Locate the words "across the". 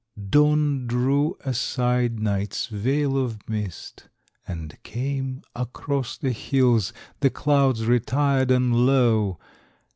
5.55-6.31